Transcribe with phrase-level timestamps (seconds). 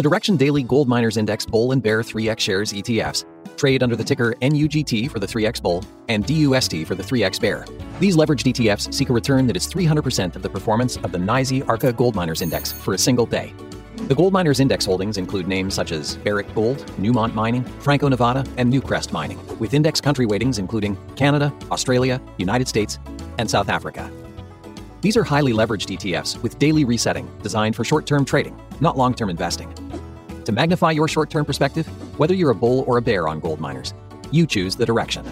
[0.00, 3.26] The Direxion Daily Gold Miners Index Bull and Bear 3X shares ETFs
[3.58, 7.66] trade under the ticker NUGT for the 3X Bull and DUST for the 3X Bear.
[7.98, 11.68] These leveraged ETFs seek a return that is 300% of the performance of the NYSE
[11.68, 13.52] Arca Gold Miners Index for a single day.
[14.08, 18.46] The Gold Miners Index holdings include names such as Barrick Gold, Newmont Mining, Franco Nevada,
[18.56, 22.98] and Newcrest Mining, with index country weightings including Canada, Australia, United States,
[23.36, 24.10] and South Africa.
[25.02, 29.12] These are highly leveraged ETFs with daily resetting designed for short term trading, not long
[29.12, 29.74] term investing.
[30.50, 31.86] To magnify your short term perspective,
[32.18, 33.94] whether you're a bull or a bear on gold miners,
[34.32, 35.24] you choose the direction.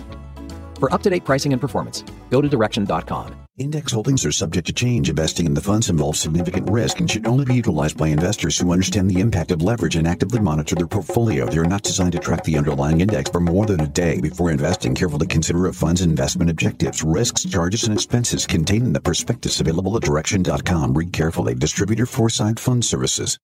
[0.78, 3.34] For up to date pricing and performance, go to direxion.com.
[3.56, 5.10] Index holdings are subject to change.
[5.10, 8.70] Investing in the funds involves significant risk and should only be utilized by investors who
[8.70, 11.46] understand the impact of leverage and actively monitor their portfolio.
[11.46, 14.20] They are not designed to track the underlying index for more than a day.
[14.20, 19.00] Before investing, carefully consider a fund's investment objectives, risks, charges, and expenses contained in the
[19.00, 20.94] prospectus available at direxion.com.
[20.94, 21.56] Read carefully.
[21.56, 23.36] Distributor Foreside Fund Services.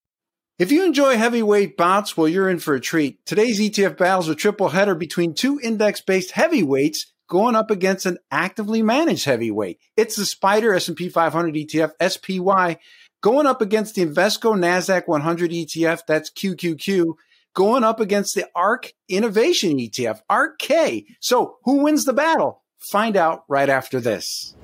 [0.57, 3.27] If you enjoy heavyweight bouts, well, you're in for a treat.
[3.27, 8.81] Today's ETF battles a triple header between two index-based heavyweights going up against an actively
[8.81, 9.81] managed heavyweight.
[9.97, 12.79] It's the SPDR S&P 500 ETF, SPY,
[13.21, 17.15] going up against the Invesco NASDAQ 100 ETF, that's QQQ,
[17.53, 21.05] going up against the ARK Innovation ETF, ARK-K.
[21.19, 22.63] So who wins the battle?
[22.79, 24.55] Find out right after this.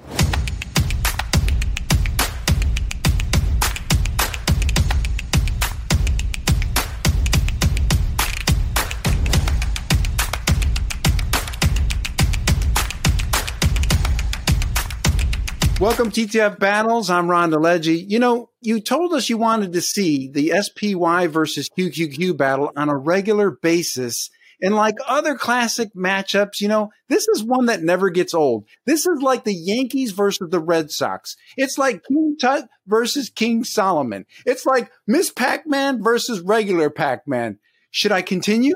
[15.81, 17.09] Welcome to ETF Battles.
[17.09, 18.05] I'm Ron DeLegge.
[18.07, 22.91] You know, you told us you wanted to see the SPY versus QQQ battle on
[22.91, 24.29] a regular basis.
[24.61, 28.67] And like other classic matchups, you know, this is one that never gets old.
[28.85, 31.35] This is like the Yankees versus the Red Sox.
[31.57, 34.27] It's like King Tut versus King Solomon.
[34.45, 37.59] It's like Miss Pac-Man versus regular Pac-Man.
[37.91, 38.75] Should I continue?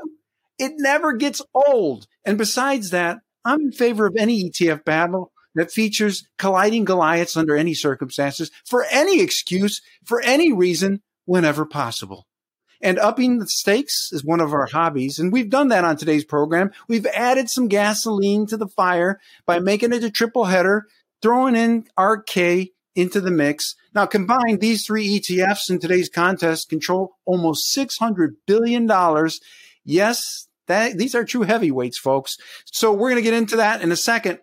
[0.57, 2.07] It never gets old.
[2.25, 7.55] And besides that, I'm in favor of any ETF battle that features colliding Goliaths under
[7.55, 12.27] any circumstances, for any excuse, for any reason, whenever possible.
[12.81, 15.17] And upping the stakes is one of our hobbies.
[15.17, 16.71] And we've done that on today's program.
[16.87, 20.85] We've added some gasoline to the fire by making it a triple header,
[21.21, 23.75] throwing in ARK-K into the mix.
[23.93, 28.89] Now, combined, these three ETFs in today's contest control almost $600 billion.
[29.83, 32.37] Yes, that, these are true heavyweights, folks.
[32.65, 34.39] So we're going to get into that in a second.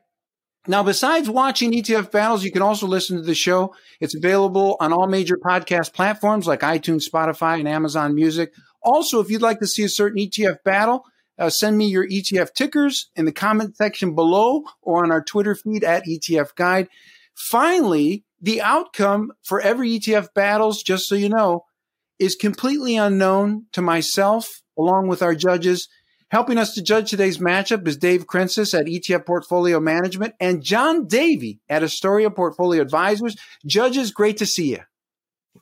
[0.69, 3.75] Now, besides watching ETF battles, you can also listen to the show.
[4.01, 8.53] It's available on all major podcast platforms like iTunes, Spotify, and Amazon Music.
[8.81, 11.05] Also, if you'd like to see a certain ETF battle,
[11.37, 15.57] uh, send me your ETF tickers in the comment section below or on our Twitter
[15.57, 16.89] feed at ETF Guide.
[17.35, 21.65] Finally, the outcome for every ETF battles, just so you know,
[22.21, 25.89] is completely unknown to myself along with our judges
[26.33, 31.07] Helping us to judge today's matchup is Dave Krensis at ETF Portfolio Management and John
[31.07, 33.37] Davi at Astoria Portfolio Advisors.
[33.67, 34.79] Judges, great to see you.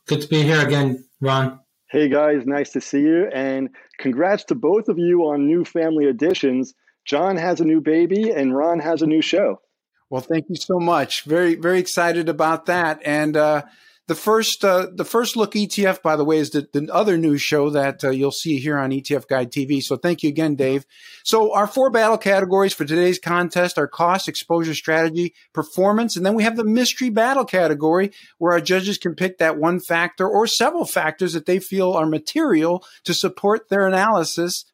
[0.06, 1.58] Good to be here again, Ron.
[1.88, 3.28] Hey guys, nice to see you.
[3.34, 6.72] And congrats to both of you on new family additions.
[7.04, 9.60] John has a new baby and Ron has a new show.
[10.08, 11.24] Well, thank you so much.
[11.24, 13.02] Very, very excited about that.
[13.04, 13.62] And, uh,
[14.10, 17.40] the first, uh, the first look ETF, by the way, is the, the other news
[17.40, 19.80] show that uh, you'll see here on ETF Guide TV.
[19.80, 20.84] So thank you again, Dave.
[21.22, 26.34] So our four battle categories for today's contest are cost, exposure, strategy, performance, and then
[26.34, 30.44] we have the mystery battle category where our judges can pick that one factor or
[30.48, 34.64] several factors that they feel are material to support their analysis.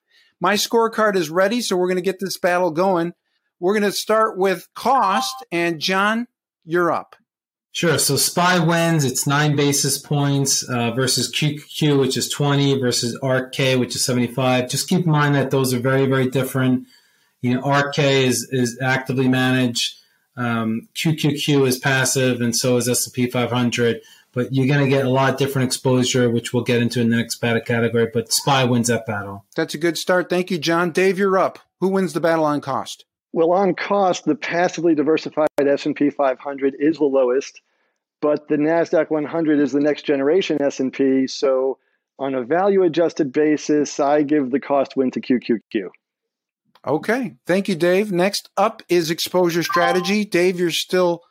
[0.40, 3.12] My scorecard is ready, so we're going to get this battle going.
[3.60, 6.26] We're going to start with cost, and John,
[6.64, 7.16] you're up.
[7.76, 7.98] Sure.
[7.98, 9.04] So SPY wins.
[9.04, 14.70] It's nine basis points uh, versus QQ, which is 20, versus ARK-K, which is 75.
[14.70, 16.86] Just keep in mind that those are very, very different.
[17.42, 20.00] You know, ARK-K is, is actively managed.
[20.38, 24.00] Um, QQQ is passive, and so is S&P 500.
[24.32, 27.16] But you're going to get a lot different exposure, which we'll get into in the
[27.16, 28.08] next battle category.
[28.10, 29.44] But SPY wins that battle.
[29.54, 30.30] That's a good start.
[30.30, 30.92] Thank you, John.
[30.92, 31.58] Dave, you're up.
[31.80, 33.04] Who wins the battle on cost?
[33.36, 37.60] Well, on cost, the passively diversified S&P 500 is the lowest,
[38.20, 41.26] but the Nasdaq 100 is the next generation S&P.
[41.26, 41.78] So,
[42.18, 45.88] on a value adjusted basis, I give the cost win to QQQ.
[46.86, 48.12] Okay, thank you, Dave.
[48.12, 50.24] Next up is exposure strategy.
[50.24, 51.22] Dave, you're still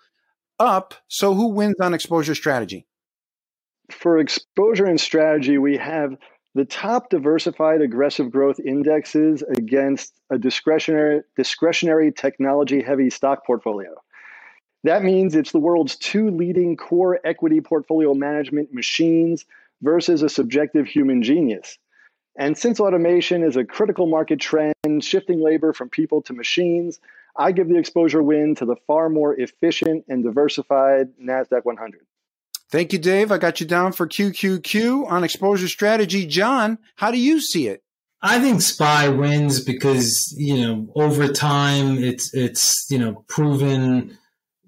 [0.60, 0.94] up.
[1.08, 2.86] So, who wins on exposure strategy?
[3.90, 6.18] For exposure and strategy, we have
[6.56, 13.90] the top diversified aggressive growth indexes against a discretionary discretionary technology heavy stock portfolio.
[14.86, 19.44] That means it's the world's two leading core equity portfolio management machines
[19.82, 21.80] versus a subjective human genius.
[22.38, 27.00] And since automation is a critical market trend, shifting labor from people to machines,
[27.36, 32.02] I give the exposure win to the far more efficient and diversified NASDAQ 100.
[32.70, 33.32] Thank you, Dave.
[33.32, 36.28] I got you down for QQQ on exposure strategy.
[36.28, 37.82] John, how do you see it?
[38.22, 44.18] I think SPY wins because you know over time it's it's you know proven.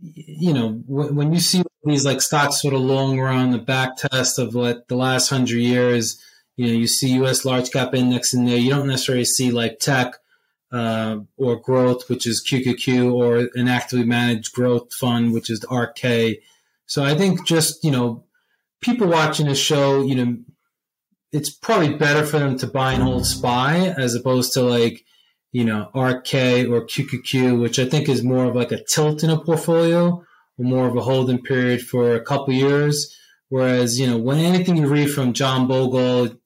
[0.01, 4.39] You know when you see these like stocks sort of long run the back test
[4.39, 6.21] of like the last hundred years,
[6.55, 7.45] you know you see U.S.
[7.45, 8.57] large cap index in there.
[8.57, 10.15] You don't necessarily see like tech
[10.71, 15.73] uh, or growth, which is QQQ, or an actively managed growth fund, which is the
[15.73, 16.43] RK.
[16.85, 18.25] So I think just you know
[18.81, 20.37] people watching the show, you know
[21.31, 25.03] it's probably better for them to buy and hold SPY as opposed to like,
[25.51, 26.33] you know, RK
[26.69, 30.23] or QQQ, which I think is more of like a tilt in a portfolio
[30.57, 33.15] or more of a holding period for a couple years.
[33.49, 36.37] Whereas, you know, when anything you read from John Bogle,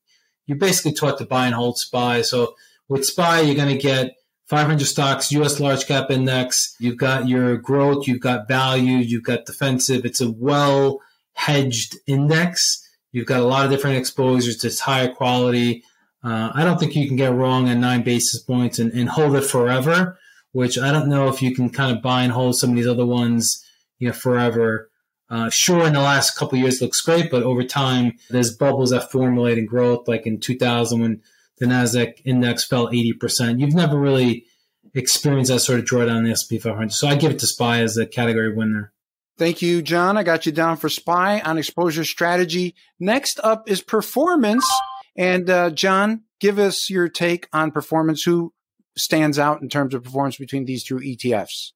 [0.45, 2.21] you're basically taught to buy and hold SPY.
[2.21, 2.56] So
[2.88, 4.13] with SPY, you're going to get
[4.48, 6.75] 500 stocks, US large cap index.
[6.80, 10.06] You've got your growth, you've got value, you've got defensive.
[10.06, 11.00] It's a well
[11.33, 12.86] hedged index.
[13.13, 14.63] You've got a lot of different exposures.
[14.63, 15.83] It's higher quality.
[16.23, 19.35] Uh, I don't think you can get wrong at nine basis points and, and hold
[19.35, 20.18] it forever,
[20.51, 22.88] which I don't know if you can kind of buy and hold some of these
[22.88, 23.65] other ones,
[23.97, 24.89] you know, forever.
[25.29, 29.12] Uh, sure, in the last couple years looks great, but over time, there's bubbles that
[29.12, 31.21] formulate in growth, like in 2000 when
[31.57, 33.59] the Nasdaq index fell 80%.
[33.59, 34.45] You've never really
[34.94, 36.91] experienced that sort of drawdown in the S&P 500.
[36.91, 38.91] So I give it to SPY as a category winner.
[39.38, 40.17] Thank you, John.
[40.17, 42.75] I got you down for SPY on exposure strategy.
[43.00, 44.69] Next up is performance.
[45.15, 48.23] And uh, John, give us your take on performance.
[48.23, 48.53] Who
[48.95, 51.71] stands out in terms of performance between these two ETFs?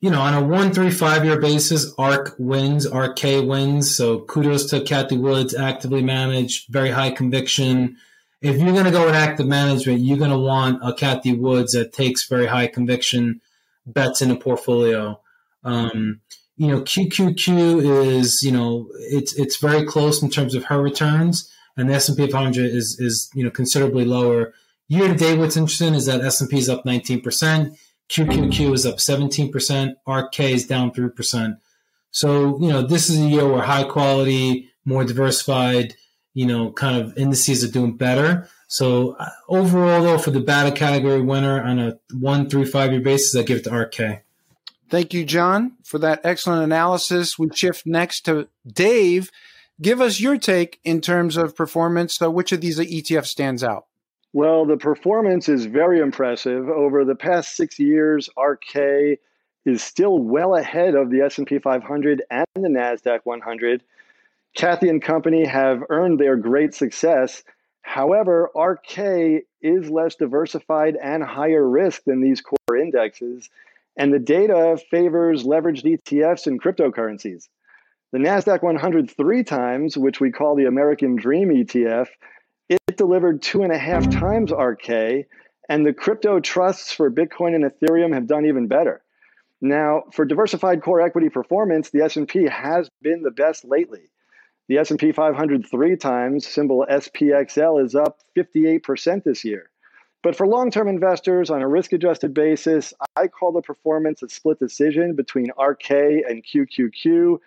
[0.00, 3.94] You know, on a one, three, five year basis, ARK wins, RK wins.
[3.94, 7.96] So kudos to Cathie Woods, actively managed, very high conviction.
[8.42, 11.72] If you're going to go with active management, you're going to want a Cathie Woods
[11.72, 13.40] that takes very high conviction
[13.86, 15.18] bets in a portfolio.
[15.64, 16.20] Um,
[16.56, 21.50] you know, QQQ is, you know, it's it's very close in terms of her returns,
[21.76, 24.54] and the S and P 500 is is you know considerably lower.
[24.88, 27.76] Year to date, what's interesting is that S and P is up 19 percent,
[28.08, 31.56] QQQ is up 17 percent, RK is down three percent.
[32.10, 35.94] So you know, this is a year where high quality, more diversified,
[36.34, 38.48] you know, kind of indices are doing better.
[38.68, 43.00] So uh, overall, though, for the beta category winner on a one, three, five year
[43.00, 44.22] basis, I give it to RK.
[44.88, 47.38] Thank you, John, for that excellent analysis.
[47.38, 49.30] We shift next to Dave.
[49.80, 52.16] Give us your take in terms of performance.
[52.16, 53.86] So, which of these ETF stands out?
[54.32, 56.68] Well, the performance is very impressive.
[56.68, 59.18] Over the past six years, RK
[59.64, 63.82] is still well ahead of the S&P 500 and the Nasdaq 100.
[64.56, 67.42] Cathie and company have earned their great success.
[67.82, 73.50] However, RK is less diversified and higher risk than these core indexes
[73.96, 77.48] and the data favors leveraged ETFs and cryptocurrencies.
[78.12, 82.08] The NASDAQ 100 three times, which we call the American Dream ETF,
[82.68, 85.26] it delivered two and a half times RK,
[85.68, 89.02] and the crypto trusts for Bitcoin and Ethereum have done even better.
[89.60, 94.10] Now, for diversified core equity performance, the S&P has been the best lately.
[94.68, 99.70] The S&P 500 three times, symbol SPXL, is up 58% this year.
[100.22, 104.28] But for long term investors on a risk adjusted basis, I call the performance a
[104.28, 107.38] split decision between RK and QQQ.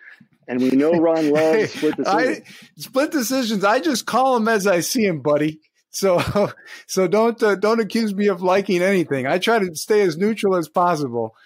[0.50, 2.40] And we know Ron loves split decisions.
[2.40, 2.42] I,
[2.76, 3.64] split decisions.
[3.64, 5.60] I just call them as I see them, buddy.
[5.90, 6.20] So,
[6.88, 9.28] so don't uh, don't accuse me of liking anything.
[9.28, 11.36] I try to stay as neutral as possible.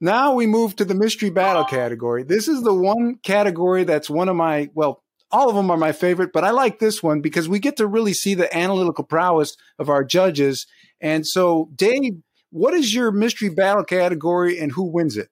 [0.00, 2.22] Now we move to the mystery battle category.
[2.22, 5.92] This is the one category that's one of my well, all of them are my
[5.92, 9.56] favorite, but I like this one because we get to really see the analytical prowess
[9.78, 10.66] of our judges.
[11.02, 12.14] And so, Dave,
[12.48, 15.28] what is your mystery battle category and who wins it?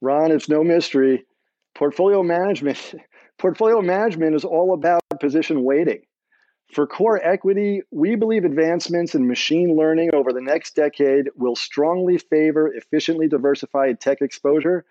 [0.00, 1.26] Ron, it's no mystery.
[1.74, 2.94] Portfolio management.
[3.38, 6.02] Portfolio management is all about position weighting.
[6.72, 12.18] For core equity, we believe advancements in machine learning over the next decade will strongly
[12.18, 14.84] favor efficiently diversified tech exposure.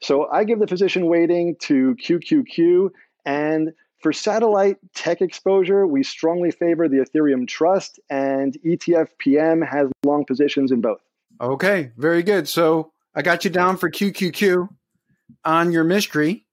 [0.00, 2.90] So I give the position weighting to QQQ
[3.24, 9.88] and for satellite tech exposure, we strongly favor the Ethereum Trust, and ETF PM has
[10.04, 11.00] long positions in both.
[11.40, 12.48] Okay, very good.
[12.48, 14.68] So I got you down for QQQ
[15.44, 16.44] on your mystery.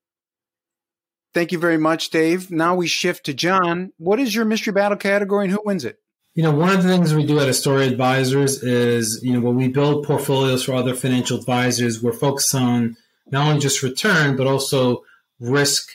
[1.33, 2.49] Thank you very much, Dave.
[2.49, 3.91] Now we shift to John.
[3.97, 5.99] What is your mystery battle category and who wins it?
[6.33, 9.55] You know, one of the things we do at Astoria Advisors is, you know, when
[9.55, 12.97] we build portfolios for other financial advisors, we're focused on
[13.31, 15.03] not only just return, but also
[15.39, 15.91] risk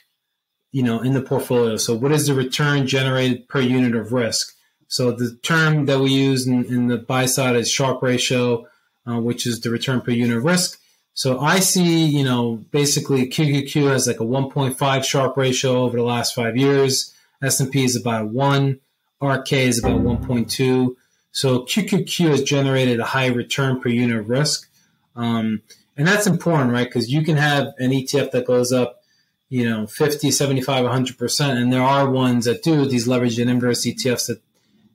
[0.72, 1.76] you know, in the portfolio.
[1.76, 4.54] So what is the return generated per unit of risk?
[4.88, 8.66] So the term that we use in, in the buy side is Sharpe ratio,
[9.06, 10.79] uh, which is the return per unit of risk.
[11.14, 16.02] So I see, you know, basically QQQ has like a 1.5 Sharpe ratio over the
[16.02, 17.14] last five years.
[17.42, 18.80] S&P is about one.
[19.22, 20.94] RK is about 1.2.
[21.32, 24.68] So QQQ has generated a high return per unit of risk.
[25.14, 25.62] Um,
[25.96, 26.86] and that's important, right?
[26.86, 29.02] Because you can have an ETF that goes up,
[29.48, 31.50] you know, 50, 75, 100%.
[31.50, 34.40] And there are ones that do these leveraged and inverse ETFs that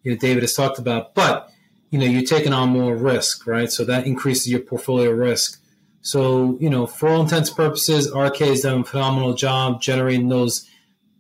[0.04, 1.14] you know, David has talked about.
[1.14, 1.52] But,
[1.90, 3.72] you know, you're taking on more risk, right?
[3.72, 5.62] So that increases your portfolio risk.
[6.06, 10.30] So, you know, for all intents and purposes, RK has done a phenomenal job generating
[10.30, 10.70] those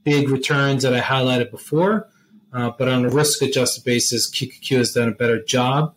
[0.03, 2.07] big returns that I highlighted before.
[2.53, 5.95] Uh, but on a risk adjusted basis, QQQ has done a better job.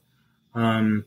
[0.54, 1.04] Um,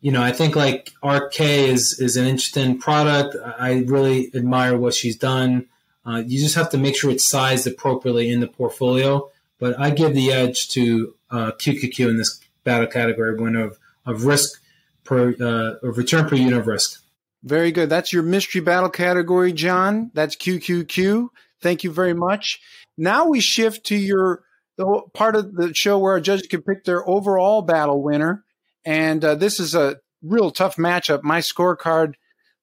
[0.00, 3.36] you know, I think like RK is is an interesting product.
[3.58, 5.66] I really admire what she's done.
[6.06, 9.30] Uh, you just have to make sure it's sized appropriately in the portfolio.
[9.58, 14.24] But I give the edge to uh, QQQ in this battle category one of, of
[14.24, 14.58] risk
[15.04, 16.99] per uh, of return per unit of risk.
[17.42, 17.88] Very good.
[17.88, 20.10] That's your mystery battle category, John.
[20.12, 21.28] That's QQQ.
[21.62, 22.60] Thank you very much.
[22.98, 24.42] Now we shift to your
[24.76, 28.44] the part of the show where our judges can pick their overall battle winner.
[28.84, 31.22] And uh, this is a real tough matchup.
[31.22, 32.14] My scorecard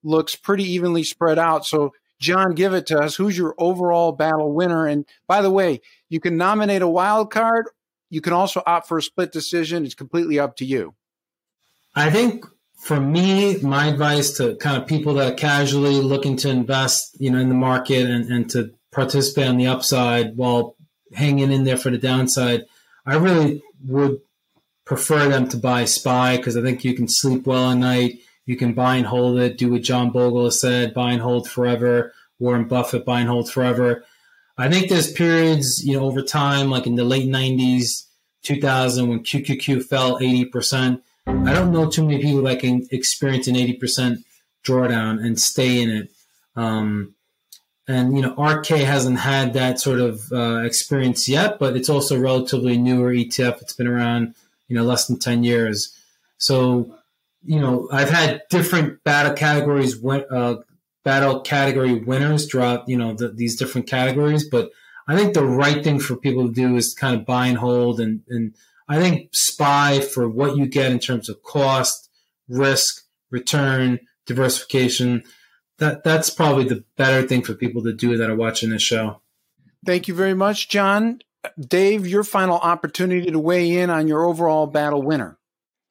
[0.04, 1.66] looks pretty evenly spread out.
[1.66, 3.16] So, John, give it to us.
[3.16, 4.88] Who's your overall battle winner?
[4.88, 7.68] And by the way, you can nominate a wild card.
[8.10, 9.86] You can also opt for a split decision.
[9.86, 10.96] It's completely up to you.
[11.96, 12.46] I think
[12.78, 17.32] for me, my advice to kind of people that are casually looking to invest, you
[17.32, 20.76] know, in the market and, and to participate on the upside while
[21.14, 22.66] hanging in there for the downside,
[23.06, 24.22] I really would
[24.86, 28.20] prefer them to buy SPY because I think you can sleep well at night.
[28.46, 31.50] You can buy and hold it, do what John Bogle has said, buy and hold
[31.50, 32.14] forever.
[32.40, 34.06] Warren Buffett, buy and hold forever.
[34.58, 38.06] I think there's periods, you know, over time, like in the late 90s,
[38.44, 41.02] 2000, when QQQ fell 80%.
[41.28, 44.24] I don't know too many people that can experience an 80%
[44.66, 46.12] drawdown and stay in it.
[46.56, 47.16] Um,
[47.88, 52.20] and you know, RK hasn't had that sort of uh, experience yet, but it's also
[52.20, 53.62] relatively newer ETF.
[53.62, 54.36] It's been around,
[54.68, 55.98] you know, less than ten years.
[56.38, 56.96] So,
[57.46, 60.56] you know, I've had different battle categories, uh,
[61.04, 64.48] battle category winners throughout, you know, the, these different categories.
[64.48, 64.72] But
[65.08, 68.00] I think the right thing for people to do is kind of buy and hold,
[68.00, 68.54] and and
[68.90, 72.10] I think SPY for what you get in terms of cost,
[72.48, 75.24] risk, return, diversification
[75.80, 79.22] that that's probably the better thing for people to do that are watching this show.
[79.86, 81.20] Thank you very much, John.
[81.60, 85.38] Dave, your final opportunity to weigh in on your overall battle winner.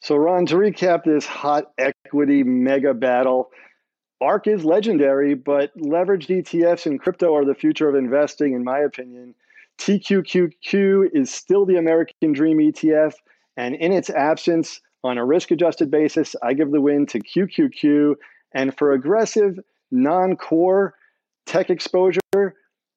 [0.03, 3.51] So, Ron, to recap this hot equity mega battle,
[4.21, 8.81] ARK is legendary, but leveraged ETFs and crypto are the future of investing, in my
[8.81, 9.35] opinion.
[9.79, 13.15] TQQQ is still the American Dream ETF,
[13.57, 18.15] and in its absence, on a risk adjusted basis, I give the win to QQQ.
[18.53, 19.59] And for aggressive,
[19.91, 20.95] non core
[21.47, 22.21] tech exposure,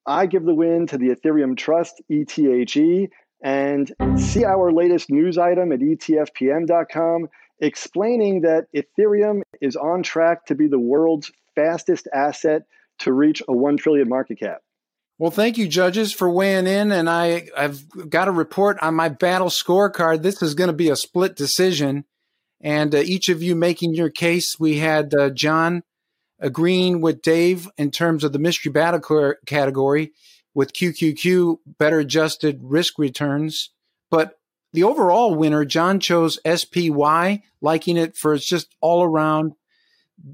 [0.06, 3.08] I give the win to the Ethereum Trust, ETHE,
[3.42, 7.28] and see our latest news item at etfpm.com
[7.60, 12.62] explaining that Ethereum is on track to be the world's fastest asset
[13.00, 14.62] to reach a 1 trillion market cap.
[15.20, 16.90] Well, thank you, judges, for weighing in.
[16.90, 20.22] And I, I've got a report on my battle scorecard.
[20.22, 22.06] This is going to be a split decision.
[22.62, 24.58] And uh, each of you making your case.
[24.58, 25.82] We had uh, John
[26.38, 30.12] agreeing with Dave in terms of the mystery battle category
[30.54, 33.72] with QQQ better adjusted risk returns.
[34.10, 34.38] But
[34.72, 39.52] the overall winner, John chose SPY, liking it for its just all around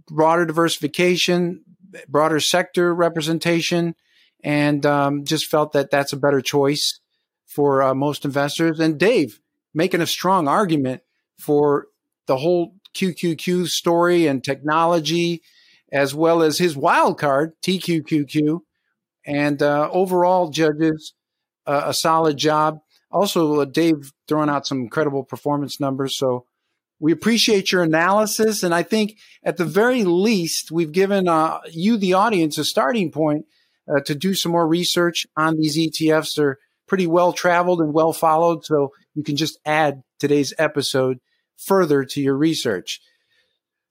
[0.07, 1.65] broader diversification,
[2.09, 3.97] broader sector representation,
[4.47, 7.01] and um, just felt that that's a better choice
[7.47, 8.79] for uh, most investors.
[8.79, 9.41] And Dave
[9.75, 11.03] making a strong argument
[11.37, 11.89] for
[12.27, 15.43] the whole QQQ story and technology
[15.91, 18.61] as well as his wild card, TQQQ.
[19.27, 21.13] And uh, overall, judges,
[21.67, 22.79] uh, a solid job.
[23.11, 26.17] Also, uh, Dave throwing out some incredible performance numbers.
[26.17, 26.47] So
[27.01, 28.63] we appreciate your analysis.
[28.63, 33.11] And I think at the very least, we've given uh, you, the audience, a starting
[33.11, 33.47] point
[33.89, 36.35] uh, to do some more research on these ETFs.
[36.35, 38.65] They're pretty well traveled and well followed.
[38.65, 41.19] So you can just add today's episode
[41.57, 43.01] further to your research.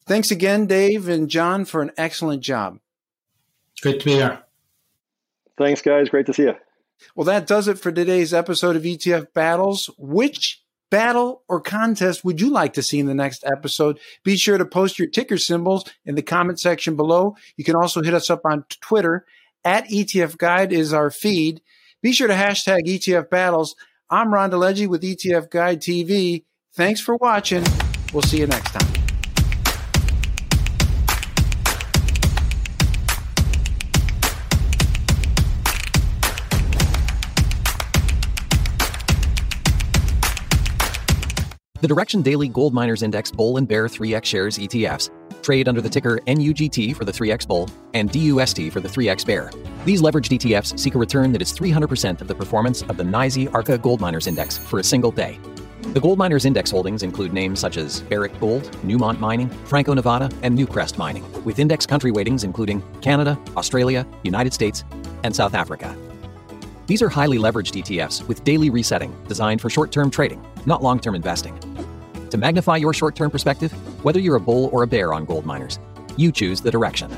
[0.07, 2.77] Thanks again, Dave and John, for an excellent job.
[3.81, 4.43] Great to be here.
[5.57, 6.09] Thanks, guys.
[6.09, 6.55] Great to see you.
[7.15, 9.89] Well, that does it for today's episode of ETF Battles.
[9.97, 10.61] Which
[10.91, 13.99] battle or contest would you like to see in the next episode?
[14.23, 17.35] Be sure to post your ticker symbols in the comment section below.
[17.57, 19.25] You can also hit us up on Twitter
[19.65, 21.59] At ETF Guide is our feed.
[22.03, 23.75] Be sure to hashtag ETF Battles.
[24.11, 26.43] I'm Ron DeLegge with ETF Guide TV.
[26.75, 27.63] Thanks for watching.
[28.13, 28.93] We'll see you next time.
[41.81, 45.09] The Direxion Daily Gold Miners Index Bull and Bear 3X shares ETFs
[45.45, 49.51] trade under the ticker NUGT for the 3X Bull and DUST for the 3X Bear.
[49.85, 53.53] These leveraged ETFs seek a return that is 300% of the performance of the NYSE
[53.53, 55.39] Arca Gold Miners Index for a single day.
[55.93, 60.31] The Gold Miners Index holdings include names such as Barrick Gold, Newmont Mining, Franco Nevada,
[60.41, 64.83] and Newcrest Mining, with index country weightings including Canada, Australia, United States,
[65.23, 65.95] and South Africa.
[66.87, 70.99] These are highly leveraged ETFs with daily resetting designed for short term trading, not long
[70.99, 71.55] term investing.
[72.29, 73.71] To magnify your short term perspective,
[74.03, 75.79] whether you're a bull or a bear on gold miners,
[76.17, 77.11] you choose the direction.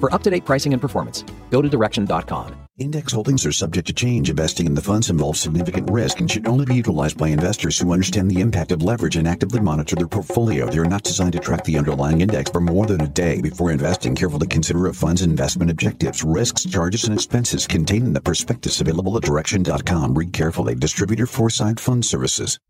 [0.00, 2.54] For up to date pricing and performance, go to direxion.com.
[2.78, 4.30] Index holdings are subject to change.
[4.30, 7.92] Investing in the funds involves significant risk and should only be utilized by investors who
[7.92, 10.70] understand the impact of leverage and actively monitor their portfolio.
[10.70, 13.40] They are not designed to track the underlying index for more than a day.
[13.40, 18.20] Before investing, carefully consider a fund's investment objectives, risks, charges, and expenses contained in the
[18.20, 20.14] prospectus available at direxion.com.
[20.14, 20.76] Read carefully.
[20.76, 22.60] Distributor Foreside Fund Services.